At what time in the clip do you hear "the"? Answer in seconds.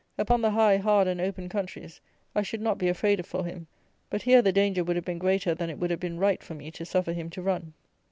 0.41-0.49, 4.41-4.51